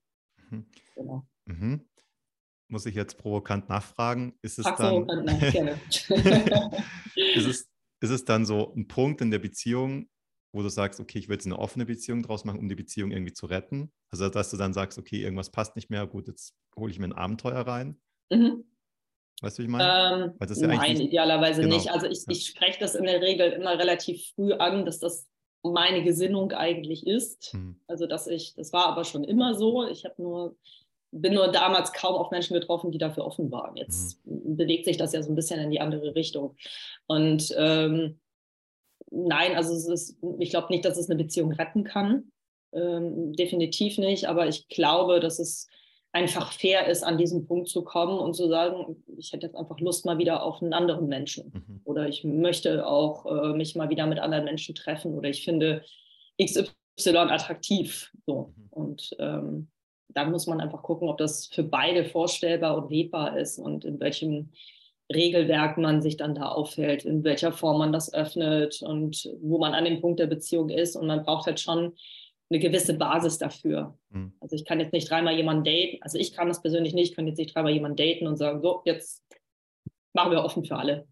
Mhm. 0.50 0.66
Genau. 0.94 1.24
Muss 2.70 2.86
ich 2.86 2.94
jetzt 2.94 3.18
provokant 3.18 3.68
nachfragen? 3.68 4.38
Ist 4.42 4.58
es 4.58 4.66
Ach, 4.66 4.76
dann, 4.76 5.08
ist, 5.88 7.46
es, 7.46 7.68
ist 8.00 8.10
es 8.10 8.24
dann 8.24 8.46
so 8.46 8.72
ein 8.74 8.86
Punkt 8.86 9.20
in 9.20 9.30
der 9.32 9.40
Beziehung, 9.40 10.08
wo 10.52 10.62
du 10.62 10.68
sagst, 10.68 11.00
okay, 11.00 11.18
ich 11.18 11.28
will 11.28 11.34
jetzt 11.34 11.46
eine 11.46 11.58
offene 11.58 11.84
Beziehung 11.84 12.22
draus 12.22 12.44
machen, 12.44 12.60
um 12.60 12.68
die 12.68 12.76
Beziehung 12.76 13.10
irgendwie 13.10 13.32
zu 13.32 13.46
retten? 13.46 13.92
Also, 14.10 14.28
dass 14.28 14.50
du 14.50 14.56
dann 14.56 14.72
sagst, 14.72 14.98
okay, 14.98 15.20
irgendwas 15.20 15.50
passt 15.50 15.74
nicht 15.74 15.90
mehr, 15.90 16.06
gut, 16.06 16.28
jetzt 16.28 16.54
hole 16.76 16.92
ich 16.92 16.98
mir 16.98 17.06
ein 17.06 17.12
Abenteuer 17.12 17.60
rein. 17.60 18.00
Mhm. 18.30 18.64
Weißt 19.42 19.58
du, 19.58 19.62
wie 19.62 19.66
ich 19.66 19.70
meine? 19.70 20.34
Ähm, 20.38 20.48
ja 20.54 20.66
nein, 20.66 20.92
nicht, 20.92 21.02
idealerweise 21.02 21.62
genau. 21.62 21.76
nicht. 21.76 21.90
Also 21.90 22.06
ich, 22.06 22.24
ich 22.28 22.46
spreche 22.46 22.78
das 22.78 22.94
in 22.94 23.04
der 23.04 23.20
Regel 23.20 23.50
immer 23.52 23.78
relativ 23.78 24.32
früh 24.34 24.52
an, 24.52 24.84
dass 24.84 25.00
das 25.00 25.28
meine 25.62 26.02
Gesinnung 26.02 26.52
eigentlich 26.52 27.06
ist. 27.06 27.54
Mhm. 27.54 27.80
Also 27.86 28.06
dass 28.06 28.26
ich, 28.26 28.54
das 28.54 28.72
war 28.72 28.86
aber 28.86 29.04
schon 29.04 29.24
immer 29.24 29.54
so. 29.54 29.86
Ich 29.88 30.04
habe 30.04 30.22
nur, 30.22 30.56
bin 31.12 31.34
nur 31.34 31.48
damals 31.48 31.92
kaum 31.92 32.14
auf 32.14 32.30
Menschen 32.30 32.54
getroffen, 32.54 32.92
die 32.92 32.98
dafür 32.98 33.24
offen 33.24 33.50
waren. 33.50 33.76
Jetzt 33.76 34.24
mhm. 34.26 34.56
bewegt 34.56 34.84
sich 34.84 34.96
das 34.96 35.12
ja 35.12 35.22
so 35.22 35.30
ein 35.30 35.36
bisschen 35.36 35.60
in 35.60 35.70
die 35.70 35.80
andere 35.80 36.14
Richtung. 36.14 36.56
Und 37.06 37.54
ähm, 37.56 38.20
nein, 39.10 39.56
also 39.56 39.92
ist, 39.92 40.16
ich 40.38 40.50
glaube 40.50 40.68
nicht, 40.70 40.84
dass 40.84 40.98
es 40.98 41.10
eine 41.10 41.22
Beziehung 41.22 41.52
retten 41.52 41.84
kann. 41.84 42.30
Ähm, 42.72 43.32
definitiv 43.32 43.98
nicht, 43.98 44.26
aber 44.26 44.46
ich 44.46 44.68
glaube, 44.68 45.18
dass 45.18 45.40
es 45.40 45.66
einfach 46.12 46.52
fair 46.52 46.86
ist, 46.86 47.02
an 47.02 47.18
diesen 47.18 47.46
Punkt 47.46 47.68
zu 47.68 47.82
kommen 47.82 48.18
und 48.18 48.34
zu 48.34 48.48
sagen, 48.48 49.02
ich 49.16 49.32
hätte 49.32 49.46
jetzt 49.46 49.56
einfach 49.56 49.78
Lust 49.80 50.04
mal 50.06 50.18
wieder 50.18 50.42
auf 50.42 50.62
einen 50.62 50.72
anderen 50.72 51.08
Menschen 51.08 51.52
mhm. 51.52 51.80
oder 51.84 52.08
ich 52.08 52.24
möchte 52.24 52.86
auch 52.86 53.26
äh, 53.26 53.52
mich 53.54 53.74
mal 53.74 53.90
wieder 53.90 54.06
mit 54.06 54.18
anderen 54.18 54.44
Menschen 54.44 54.74
treffen 54.74 55.14
oder 55.14 55.28
ich 55.28 55.44
finde 55.44 55.84
XY 56.40 57.16
attraktiv. 57.16 58.12
So. 58.26 58.52
Mhm. 58.56 58.66
Und 58.70 59.16
ähm, 59.18 59.68
dann 60.14 60.30
muss 60.30 60.46
man 60.46 60.60
einfach 60.60 60.82
gucken, 60.82 61.08
ob 61.08 61.18
das 61.18 61.46
für 61.46 61.62
beide 61.62 62.04
vorstellbar 62.04 62.76
und 62.76 62.90
lebbar 62.90 63.36
ist 63.36 63.58
und 63.58 63.84
in 63.84 64.00
welchem 64.00 64.50
Regelwerk 65.12 65.76
man 65.76 66.02
sich 66.02 66.16
dann 66.16 66.34
da 66.34 66.50
aufhält, 66.50 67.04
in 67.04 67.24
welcher 67.24 67.52
Form 67.52 67.78
man 67.78 67.92
das 67.92 68.14
öffnet 68.14 68.80
und 68.82 69.28
wo 69.40 69.58
man 69.58 69.74
an 69.74 69.84
dem 69.84 70.00
Punkt 70.00 70.20
der 70.20 70.26
Beziehung 70.28 70.68
ist. 70.68 70.94
Und 70.94 71.08
man 71.08 71.24
braucht 71.24 71.46
halt 71.46 71.58
schon 71.58 71.94
eine 72.48 72.60
gewisse 72.60 72.94
Basis 72.94 73.38
dafür. 73.38 73.96
Mhm. 74.10 74.32
Also 74.40 74.56
ich 74.56 74.64
kann 74.64 74.80
jetzt 74.80 74.92
nicht 74.92 75.10
dreimal 75.10 75.34
jemanden 75.34 75.64
daten, 75.64 75.98
also 76.00 76.18
ich 76.18 76.32
kann 76.32 76.48
das 76.48 76.62
persönlich 76.62 76.94
nicht, 76.94 77.10
ich 77.10 77.16
kann 77.16 77.26
jetzt 77.26 77.38
nicht 77.38 77.54
dreimal 77.54 77.72
jemanden 77.72 77.96
daten 77.96 78.26
und 78.26 78.36
sagen, 78.36 78.60
so, 78.60 78.82
jetzt 78.84 79.24
machen 80.12 80.32
wir 80.32 80.44
offen 80.44 80.64
für 80.64 80.76
alle. 80.76 81.06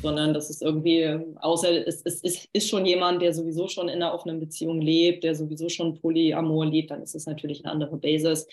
Sondern 0.00 0.32
das 0.32 0.48
ist 0.48 0.62
irgendwie, 0.62 1.06
außer 1.36 1.86
es, 1.86 2.02
es, 2.02 2.22
es 2.22 2.48
ist 2.52 2.68
schon 2.68 2.86
jemand, 2.86 3.20
der 3.20 3.34
sowieso 3.34 3.68
schon 3.68 3.88
in 3.88 4.02
einer 4.02 4.14
offenen 4.14 4.40
Beziehung 4.40 4.80
lebt, 4.80 5.24
der 5.24 5.34
sowieso 5.34 5.68
schon 5.68 6.00
Polyamor 6.00 6.66
lebt, 6.66 6.90
dann 6.90 7.02
ist 7.02 7.14
es 7.14 7.26
natürlich 7.26 7.64
eine 7.64 7.72
andere 7.72 7.98
Basis. 7.98 8.46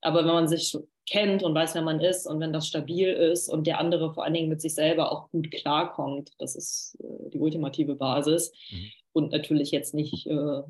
Aber 0.00 0.20
wenn 0.20 0.34
man 0.34 0.48
sich 0.48 0.76
kennt 1.08 1.42
und 1.42 1.54
weiß, 1.54 1.74
wer 1.74 1.82
man 1.82 2.00
ist 2.00 2.26
und 2.26 2.40
wenn 2.40 2.52
das 2.52 2.66
stabil 2.66 3.08
ist 3.08 3.48
und 3.48 3.66
der 3.66 3.78
andere 3.78 4.12
vor 4.12 4.24
allen 4.24 4.34
Dingen 4.34 4.48
mit 4.48 4.60
sich 4.60 4.74
selber 4.74 5.12
auch 5.12 5.30
gut 5.30 5.50
klarkommt, 5.50 6.32
das 6.38 6.56
ist 6.56 6.98
äh, 7.00 7.30
die 7.30 7.38
ultimative 7.38 7.94
Basis. 7.94 8.52
Mhm. 8.70 8.90
Und 9.12 9.32
natürlich 9.32 9.70
jetzt 9.70 9.94
nicht 9.94 10.26
äh, 10.26 10.62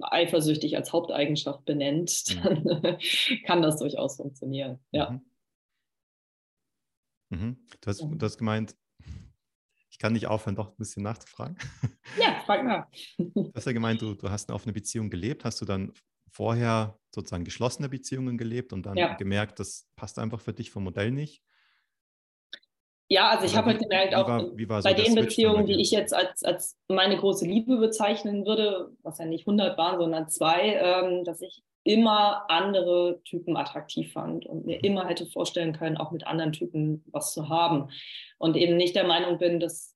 eifersüchtig 0.00 0.76
als 0.76 0.92
Haupteigenschaft 0.92 1.64
benennt, 1.64 2.24
mhm. 2.28 2.64
dann 2.64 2.98
kann 3.44 3.62
das 3.62 3.78
durchaus 3.78 4.16
funktionieren. 4.16 4.78
Ja. 4.92 5.20
Mhm. 7.30 7.38
mhm. 7.38 7.56
Du, 7.80 7.88
hast, 7.88 8.00
du 8.00 8.18
hast 8.20 8.38
gemeint, 8.38 8.76
kann 10.02 10.12
nicht 10.14 10.26
aufhören, 10.26 10.56
doch 10.56 10.70
ein 10.70 10.76
bisschen 10.76 11.04
nachzufragen. 11.04 11.56
Ja, 12.20 12.40
frag 12.46 12.64
nach. 12.64 12.86
Du 13.18 13.52
hast 13.54 13.66
ja 13.66 13.72
gemeint, 13.72 14.02
du, 14.02 14.14
du 14.14 14.28
hast 14.28 14.48
eine 14.48 14.56
offene 14.56 14.72
Beziehung 14.72 15.08
gelebt. 15.10 15.44
Hast 15.44 15.60
du 15.60 15.64
dann 15.64 15.92
vorher 16.28 16.98
sozusagen 17.14 17.44
geschlossene 17.44 17.88
Beziehungen 17.88 18.36
gelebt 18.36 18.72
und 18.72 18.84
dann 18.84 18.96
ja. 18.96 19.14
gemerkt, 19.14 19.60
das 19.60 19.86
passt 19.94 20.18
einfach 20.18 20.40
für 20.40 20.52
dich 20.52 20.72
vom 20.72 20.82
Modell 20.82 21.12
nicht? 21.12 21.40
Ja, 23.08 23.28
also 23.28 23.44
ich 23.44 23.54
habe 23.54 23.68
halt 23.68 23.80
gemerkt, 23.80 24.14
auch 24.14 24.26
war, 24.26 24.40
war 24.42 24.82
so 24.82 24.88
bei 24.88 24.94
den 24.94 25.14
Beziehungen, 25.14 25.66
die 25.66 25.80
ich 25.80 25.90
jetzt 25.92 26.14
als, 26.14 26.42
als 26.42 26.78
meine 26.88 27.16
große 27.16 27.44
Liebe 27.44 27.76
bezeichnen 27.76 28.44
würde, 28.44 28.90
was 29.02 29.18
ja 29.18 29.26
nicht 29.26 29.46
100 29.46 29.78
waren, 29.78 29.98
sondern 29.98 30.28
zwei, 30.28 30.80
ähm, 30.82 31.22
dass 31.22 31.42
ich 31.42 31.62
immer 31.84 32.44
andere 32.48 33.20
Typen 33.24 33.56
attraktiv 33.56 34.12
fand 34.12 34.46
und 34.46 34.64
mir 34.66 34.78
mhm. 34.78 34.84
immer 34.84 35.06
hätte 35.06 35.26
vorstellen 35.26 35.72
können, 35.72 35.96
auch 35.96 36.10
mit 36.10 36.26
anderen 36.26 36.52
Typen 36.52 37.04
was 37.12 37.32
zu 37.32 37.48
haben. 37.48 37.90
Und 38.38 38.56
eben 38.56 38.76
nicht 38.76 38.94
der 38.94 39.06
Meinung 39.06 39.38
bin, 39.38 39.60
dass 39.60 39.91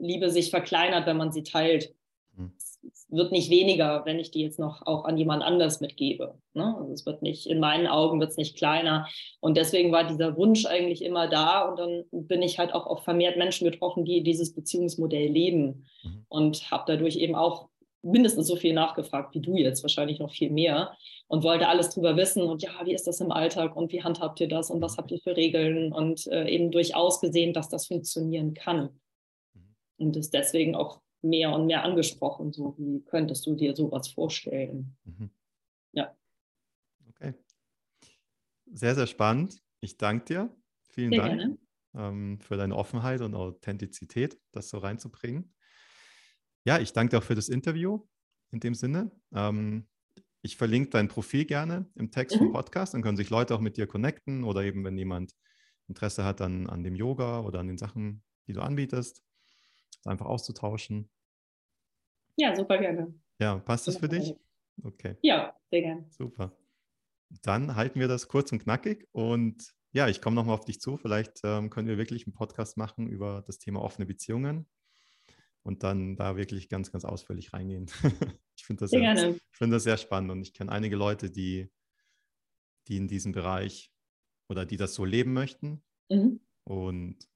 Liebe 0.00 0.30
sich 0.30 0.50
verkleinert, 0.50 1.06
wenn 1.06 1.16
man 1.16 1.32
sie 1.32 1.42
teilt. 1.42 1.94
Mhm. 2.36 2.52
Es 2.58 3.06
wird 3.10 3.32
nicht 3.32 3.50
weniger, 3.50 4.04
wenn 4.06 4.18
ich 4.18 4.30
die 4.30 4.42
jetzt 4.42 4.58
noch 4.58 4.86
auch 4.86 5.04
an 5.04 5.18
jemand 5.18 5.42
anders 5.42 5.80
mitgebe. 5.80 6.34
Ne? 6.54 6.76
Also 6.78 6.92
es 6.92 7.04
wird 7.04 7.22
nicht, 7.22 7.46
in 7.46 7.60
meinen 7.60 7.86
Augen 7.86 8.20
wird 8.20 8.30
es 8.30 8.36
nicht 8.36 8.56
kleiner. 8.56 9.06
Und 9.40 9.56
deswegen 9.56 9.92
war 9.92 10.04
dieser 10.04 10.36
Wunsch 10.36 10.66
eigentlich 10.66 11.04
immer 11.04 11.28
da. 11.28 11.68
Und 11.68 11.78
dann 11.78 12.04
bin 12.12 12.42
ich 12.42 12.58
halt 12.58 12.72
auch 12.72 12.86
auf 12.86 13.04
vermehrt 13.04 13.36
Menschen 13.36 13.70
getroffen, 13.70 14.04
die 14.04 14.22
dieses 14.22 14.54
Beziehungsmodell 14.54 15.28
leben. 15.28 15.86
Mhm. 16.02 16.24
Und 16.28 16.70
habe 16.70 16.84
dadurch 16.86 17.16
eben 17.16 17.34
auch 17.34 17.68
mindestens 18.02 18.46
so 18.46 18.56
viel 18.56 18.72
nachgefragt 18.72 19.34
wie 19.34 19.40
du 19.40 19.56
jetzt, 19.56 19.82
wahrscheinlich 19.82 20.18
noch 20.18 20.30
viel 20.30 20.50
mehr. 20.50 20.96
Und 21.28 21.44
wollte 21.44 21.68
alles 21.68 21.90
drüber 21.90 22.16
wissen. 22.16 22.42
Und 22.42 22.62
ja, 22.62 22.70
wie 22.84 22.94
ist 22.94 23.06
das 23.06 23.20
im 23.20 23.30
Alltag 23.30 23.76
und 23.76 23.92
wie 23.92 24.02
handhabt 24.02 24.40
ihr 24.40 24.48
das 24.48 24.70
und 24.70 24.80
was 24.80 24.96
habt 24.96 25.10
ihr 25.10 25.20
für 25.20 25.36
Regeln? 25.36 25.92
Und 25.92 26.26
äh, 26.28 26.48
eben 26.48 26.70
durchaus 26.70 27.20
gesehen, 27.20 27.52
dass 27.52 27.68
das 27.68 27.86
funktionieren 27.86 28.54
kann. 28.54 29.00
Mhm. 30.00 30.06
Und 30.06 30.16
es 30.16 30.30
deswegen 30.30 30.74
auch 30.74 31.00
mehr 31.22 31.52
und 31.52 31.66
mehr 31.66 31.84
angesprochen. 31.84 32.52
So, 32.52 32.74
wie 32.78 33.02
könntest 33.04 33.46
du 33.46 33.54
dir 33.54 33.76
sowas 33.76 34.08
vorstellen? 34.08 34.96
Mhm. 35.04 35.30
Ja. 35.92 36.16
Okay. 37.10 37.34
Sehr, 38.72 38.94
sehr 38.94 39.06
spannend. 39.06 39.62
Ich 39.80 39.96
danke 39.96 40.24
dir. 40.24 40.56
Vielen 40.82 41.12
sehr 41.12 41.22
Dank 41.22 41.58
ähm, 41.94 42.38
für 42.40 42.56
deine 42.56 42.76
Offenheit 42.76 43.20
und 43.20 43.34
Authentizität, 43.34 44.38
das 44.52 44.68
so 44.68 44.78
reinzubringen. 44.78 45.54
Ja, 46.64 46.78
ich 46.78 46.92
danke 46.92 47.10
dir 47.10 47.18
auch 47.18 47.24
für 47.24 47.34
das 47.34 47.48
Interview 47.48 48.06
in 48.50 48.60
dem 48.60 48.74
Sinne. 48.74 49.10
Ähm, 49.32 49.86
ich 50.42 50.56
verlinke 50.56 50.90
dein 50.90 51.08
Profil 51.08 51.44
gerne 51.44 51.90
im 51.94 52.10
Text 52.10 52.36
mhm. 52.36 52.44
vom 52.44 52.52
Podcast, 52.52 52.94
dann 52.94 53.02
können 53.02 53.16
sich 53.16 53.30
Leute 53.30 53.54
auch 53.54 53.60
mit 53.60 53.76
dir 53.76 53.86
connecten 53.86 54.44
oder 54.44 54.62
eben, 54.62 54.84
wenn 54.84 54.96
jemand 54.96 55.34
Interesse 55.88 56.24
hat 56.24 56.40
an, 56.40 56.68
an 56.68 56.82
dem 56.82 56.94
Yoga 56.94 57.40
oder 57.40 57.60
an 57.60 57.66
den 57.66 57.78
Sachen, 57.78 58.22
die 58.46 58.52
du 58.52 58.60
anbietest, 58.60 59.22
einfach 60.04 60.26
auszutauschen. 60.26 61.10
Ja, 62.36 62.54
super 62.54 62.78
gerne. 62.78 63.14
Ja, 63.38 63.58
passt 63.58 63.88
das 63.88 63.98
für 63.98 64.08
dich? 64.08 64.34
Okay. 64.82 65.16
Ja, 65.22 65.56
sehr 65.70 65.82
gerne. 65.82 66.06
Super. 66.10 66.56
Dann 67.42 67.76
halten 67.76 68.00
wir 68.00 68.08
das 68.08 68.28
kurz 68.28 68.50
und 68.52 68.60
knackig 68.60 69.08
und 69.12 69.74
ja, 69.92 70.08
ich 70.08 70.20
komme 70.20 70.36
nochmal 70.36 70.54
auf 70.54 70.64
dich 70.64 70.80
zu. 70.80 70.96
Vielleicht 70.96 71.40
ähm, 71.44 71.70
können 71.70 71.88
wir 71.88 71.98
wirklich 71.98 72.26
einen 72.26 72.34
Podcast 72.34 72.76
machen 72.76 73.08
über 73.08 73.42
das 73.46 73.58
Thema 73.58 73.82
offene 73.82 74.06
Beziehungen 74.06 74.66
und 75.62 75.82
dann 75.82 76.16
da 76.16 76.36
wirklich 76.36 76.68
ganz, 76.68 76.92
ganz 76.92 77.04
ausführlich 77.04 77.52
reingehen. 77.52 77.86
ich 78.56 78.64
finde 78.64 78.80
das, 78.80 78.90
sehr, 78.90 79.16
sehr 79.16 79.34
find 79.52 79.72
das 79.72 79.82
sehr 79.82 79.96
spannend 79.96 80.30
und 80.30 80.42
ich 80.42 80.54
kenne 80.54 80.72
einige 80.72 80.96
Leute, 80.96 81.30
die, 81.30 81.70
die 82.88 82.96
in 82.96 83.08
diesem 83.08 83.32
Bereich 83.32 83.92
oder 84.48 84.64
die 84.64 84.76
das 84.76 84.94
so 84.94 85.04
leben 85.04 85.32
möchten. 85.32 85.82
Mhm. 86.08 86.40
Und 86.64 87.28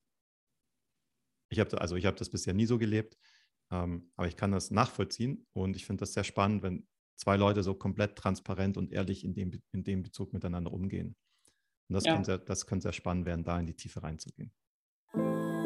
ich 1.54 1.60
habe 1.60 1.80
also 1.80 1.96
ich 1.96 2.06
habe 2.06 2.16
das 2.16 2.30
bisher 2.30 2.54
nie 2.54 2.66
so 2.66 2.78
gelebt, 2.78 3.16
ähm, 3.70 4.10
aber 4.16 4.28
ich 4.28 4.36
kann 4.36 4.52
das 4.52 4.70
nachvollziehen 4.70 5.46
und 5.52 5.76
ich 5.76 5.86
finde 5.86 6.00
das 6.00 6.12
sehr 6.12 6.24
spannend, 6.24 6.62
wenn 6.62 6.86
zwei 7.16 7.36
Leute 7.36 7.62
so 7.62 7.74
komplett 7.74 8.16
transparent 8.16 8.76
und 8.76 8.92
ehrlich 8.92 9.24
in 9.24 9.34
dem, 9.34 9.52
in 9.72 9.84
dem 9.84 10.02
Bezug 10.02 10.32
miteinander 10.32 10.72
umgehen. 10.72 11.16
Und 11.88 11.94
das, 11.94 12.04
ja. 12.04 12.14
kann 12.14 12.24
sehr, 12.24 12.38
das 12.38 12.66
kann 12.66 12.80
sehr 12.80 12.92
spannend 12.92 13.26
werden, 13.26 13.44
da 13.44 13.58
in 13.58 13.66
die 13.66 13.74
Tiefe 13.74 14.02
reinzugehen. 14.02 14.50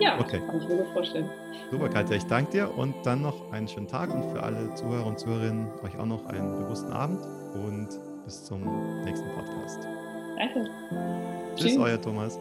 Ja, 0.00 0.21
okay. 0.21 0.38
kann 0.38 0.61
ich 0.61 0.68
mir 0.68 0.76
gut 0.76 0.92
vorstellen. 0.92 1.28
Super, 1.71 1.88
Katja, 1.88 2.16
ich 2.16 2.25
danke 2.25 2.52
dir 2.52 2.75
und 2.76 2.95
dann 3.04 3.23
noch 3.23 3.50
einen 3.50 3.66
schönen 3.66 3.88
Tag 3.88 4.14
und 4.14 4.30
für 4.30 4.42
alle 4.42 4.73
Zuhörer 4.75 5.07
und 5.07 5.18
Zuhörerinnen 5.18 5.73
euch 5.80 5.97
auch 5.97 6.07
noch 6.07 6.26
einen 6.26 6.57
bewussten 6.57 6.92
Abend 6.92 7.21
und 7.54 7.88
bis 8.25 8.45
zum 8.45 8.62
nächsten 9.04 9.28
Podcast. 9.30 9.78
Danke. 10.37 10.71
Tschüss, 11.57 11.73
Tschüss. 11.73 11.78
euer 11.78 12.00
Thomas. 12.00 12.38